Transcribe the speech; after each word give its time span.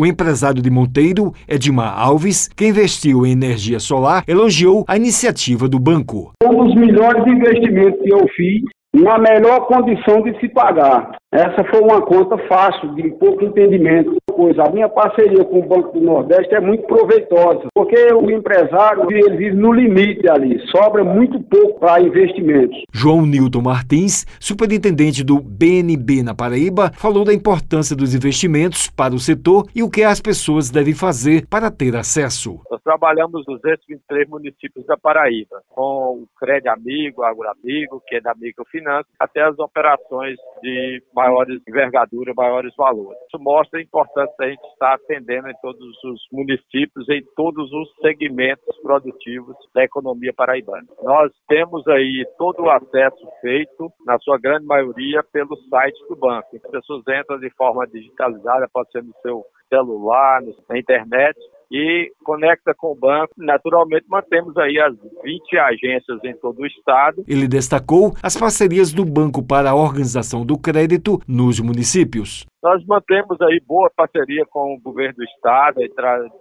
O 0.00 0.06
empresário 0.06 0.62
de 0.62 0.70
Monteiro, 0.70 1.32
Edmar 1.48 1.92
Alves, 1.98 2.46
que 2.46 2.68
investiu 2.68 3.26
em 3.26 3.32
energia 3.32 3.80
solar, 3.80 4.22
elogiou 4.28 4.84
a 4.86 4.96
iniciativa 4.96 5.68
do 5.68 5.80
banco. 5.80 6.30
Um 6.40 6.54
dos 6.54 6.72
melhores 6.76 7.26
investimentos 7.26 8.00
que 8.00 8.12
eu 8.14 8.24
fiz 8.28 8.62
na 8.94 9.18
melhor 9.18 9.66
condição 9.66 10.22
de 10.22 10.38
se 10.38 10.48
pagar. 10.50 11.16
Essa 11.34 11.64
foi 11.64 11.80
uma 11.80 12.00
conta 12.00 12.38
fácil, 12.46 12.94
de 12.94 13.10
pouco 13.18 13.44
entendimento. 13.44 14.16
Pois 14.38 14.56
a 14.56 14.70
minha 14.70 14.88
parceria 14.88 15.44
com 15.44 15.58
o 15.58 15.66
Banco 15.66 15.98
do 15.98 16.00
Nordeste 16.00 16.54
é 16.54 16.60
muito 16.60 16.86
proveitosa, 16.86 17.66
porque 17.74 17.96
o 18.14 18.30
empresário 18.30 19.10
ele 19.10 19.36
vive 19.36 19.56
no 19.56 19.72
limite 19.72 20.30
ali, 20.30 20.64
sobra 20.70 21.02
muito 21.02 21.42
pouco 21.42 21.80
para 21.80 22.00
investimentos. 22.00 22.78
João 22.92 23.26
Nilton 23.26 23.62
Martins, 23.62 24.24
superintendente 24.38 25.24
do 25.24 25.40
BNB 25.40 26.22
na 26.22 26.36
Paraíba, 26.36 26.92
falou 26.94 27.24
da 27.24 27.34
importância 27.34 27.96
dos 27.96 28.14
investimentos 28.14 28.88
para 28.88 29.12
o 29.12 29.18
setor 29.18 29.66
e 29.74 29.82
o 29.82 29.90
que 29.90 30.04
as 30.04 30.20
pessoas 30.20 30.70
devem 30.70 30.94
fazer 30.94 31.44
para 31.48 31.68
ter 31.68 31.96
acesso. 31.96 32.60
Nós 32.70 32.80
trabalhamos 32.84 33.44
nos 33.44 33.60
223 33.60 34.28
municípios 34.28 34.86
da 34.86 34.96
Paraíba, 34.96 35.62
com 35.70 36.22
o 36.22 36.28
Crédito 36.38 36.68
Amigo, 36.68 37.24
Agroamigo, 37.24 38.00
que 38.06 38.14
é 38.14 38.20
da 38.20 38.36
Microfinança, 38.36 39.08
até 39.18 39.42
as 39.42 39.58
operações 39.58 40.36
de 40.62 41.02
maiores 41.12 41.60
envergadura, 41.68 42.32
maiores 42.36 42.72
valores. 42.76 43.18
Isso 43.26 43.42
mostra 43.42 43.80
a 43.80 43.82
importância 43.82 44.27
da 44.38 44.48
gente 44.48 44.66
estar 44.72 44.94
atendendo 44.94 45.48
em 45.48 45.54
todos 45.62 45.80
os 46.04 46.20
municípios, 46.32 47.08
em 47.08 47.22
todos 47.36 47.72
os 47.72 47.92
segmentos 48.00 48.76
produtivos 48.82 49.56
da 49.74 49.84
economia 49.84 50.32
paraibana. 50.32 50.86
Nós 51.02 51.32
temos 51.48 51.86
aí 51.88 52.26
todo 52.36 52.62
o 52.62 52.70
acesso 52.70 53.26
feito, 53.40 53.90
na 54.04 54.18
sua 54.18 54.38
grande 54.38 54.66
maioria, 54.66 55.22
pelo 55.32 55.56
site 55.68 55.98
do 56.08 56.16
banco. 56.16 56.56
As 56.56 56.70
pessoas 56.70 57.02
entram 57.08 57.38
de 57.38 57.50
forma 57.50 57.86
digitalizada, 57.86 58.68
pode 58.72 58.90
ser 58.90 59.02
no 59.02 59.14
seu 59.22 59.44
celular, 59.68 60.40
na 60.68 60.78
internet, 60.78 61.38
e 61.70 62.10
conecta 62.24 62.74
com 62.74 62.92
o 62.92 62.94
banco. 62.94 63.32
Naturalmente, 63.36 64.06
mantemos 64.08 64.56
aí 64.56 64.78
as 64.80 64.94
20 65.22 65.58
agências 65.58 66.18
em 66.24 66.34
todo 66.36 66.60
o 66.60 66.66
estado. 66.66 67.24
Ele 67.26 67.46
destacou 67.46 68.14
as 68.22 68.36
parcerias 68.36 68.92
do 68.92 69.04
banco 69.04 69.42
para 69.42 69.70
a 69.70 69.74
organização 69.74 70.44
do 70.44 70.58
crédito 70.58 71.20
nos 71.26 71.60
municípios. 71.60 72.46
Nós 72.60 72.84
mantemos 72.86 73.40
aí 73.40 73.60
boa 73.64 73.88
parceria 73.94 74.44
com 74.46 74.74
o 74.74 74.80
governo 74.80 75.14
do 75.18 75.24
estado, 75.24 75.80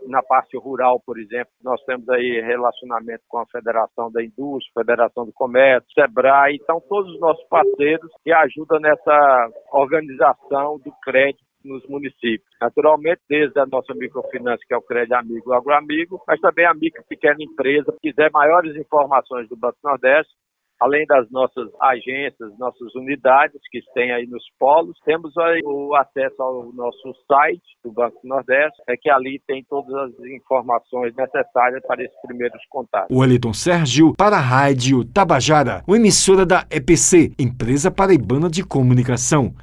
na 0.08 0.24
parte 0.24 0.58
rural, 0.58 1.00
por 1.06 1.20
exemplo, 1.20 1.52
nós 1.64 1.80
temos 1.84 2.10
aí 2.10 2.42
relacionamento 2.42 3.22
com 3.28 3.38
a 3.38 3.46
Federação 3.46 4.12
da 4.12 4.24
Indústria, 4.24 4.84
Federação 4.84 5.28
do 5.28 5.32
Comércio, 5.32 5.88
Sebrae, 5.94 6.56
então 6.60 6.82
todos 6.90 7.14
os 7.14 7.20
nossos 7.20 7.44
parceiros 7.48 8.10
que 8.24 8.32
ajudam 8.32 8.80
nessa 8.80 9.50
organização 9.72 10.80
do 10.80 10.92
crédito 11.04 11.47
nos 11.68 11.86
municípios. 11.88 12.48
Naturalmente, 12.62 13.22
desde 13.30 13.60
a 13.60 13.66
nossa 13.66 13.94
microfinança, 13.94 14.64
que 14.68 14.74
é 14.74 14.78
o 14.78 14.82
Crédito 14.82 15.14
Amigo 15.14 15.54
Agroamigo, 15.54 16.22
mas 16.28 16.40
também 16.40 16.66
a 16.66 16.74
micro 16.74 17.04
pequena 17.08 17.38
empresa, 17.40 17.92
que 18.02 18.10
quiser 18.10 18.32
maiores 18.32 18.76
informações 18.76 19.48
do 19.50 19.56
Banco 19.56 19.78
Nordeste, 19.84 20.34
além 20.80 21.06
das 21.06 21.30
nossas 21.32 21.70
agências, 21.82 22.58
nossas 22.58 22.94
unidades 22.96 23.60
que 23.72 23.80
tem 23.94 24.12
aí 24.12 24.28
nos 24.28 24.44
polos, 24.60 24.98
temos 25.04 25.34
o 25.64 25.96
acesso 25.96 26.42
ao 26.42 26.72
nosso 26.74 27.14
site 27.28 27.64
do 27.84 27.92
Banco 27.92 28.20
Nordeste, 28.24 28.82
é 28.88 28.96
que 28.96 29.10
ali 29.10 29.42
tem 29.48 29.66
todas 29.68 29.94
as 29.96 30.26
informações 30.26 31.16
necessárias 31.16 31.82
para 31.88 32.04
esses 32.04 32.22
primeiros 32.22 32.62
contatos. 32.70 33.16
O 33.16 33.24
Eliton 33.24 33.54
Sérgio 33.54 34.14
para 34.16 34.38
a 34.38 34.42
Rádio 34.42 35.04
Tabajara, 35.06 35.84
uma 35.88 35.98
emissora 35.98 36.46
da 36.46 36.66
EPC, 36.70 37.34
Empresa 37.40 37.90
Paraibana 37.90 38.50
de 38.50 38.64
Comunicação. 38.64 39.54